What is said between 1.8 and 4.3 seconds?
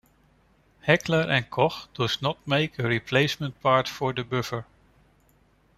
does not make a replacement part for the